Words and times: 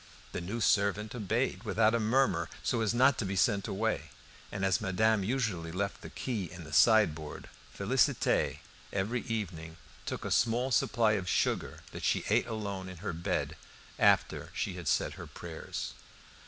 The 0.31 0.41
new 0.41 0.59
servant 0.61 1.13
obeyed 1.13 1.61
without 1.61 1.93
a 1.93 1.99
murmur, 1.99 2.49
so 2.63 2.81
as 2.81 2.91
not 2.91 3.19
to 3.19 3.23
be 3.25 3.35
sent 3.35 3.67
away; 3.67 4.09
and 4.51 4.65
as 4.65 4.81
madame 4.81 5.23
usually 5.23 5.71
left 5.71 6.01
the 6.01 6.09
key 6.09 6.49
in 6.51 6.63
the 6.63 6.73
sideboard, 6.73 7.49
Félicité 7.77 8.61
every 8.91 9.21
evening 9.21 9.77
took 10.07 10.25
a 10.25 10.31
small 10.31 10.71
supply 10.71 11.11
of 11.11 11.29
sugar 11.29 11.81
that 11.91 12.03
she 12.03 12.25
ate 12.29 12.47
alone 12.47 12.89
in 12.89 12.97
her 12.97 13.13
bed 13.13 13.55
after 13.99 14.49
she 14.55 14.73
had 14.73 14.87
said 14.87 15.13
her 15.13 15.27
prayers. 15.27 15.93